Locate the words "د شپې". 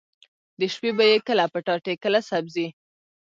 0.59-0.91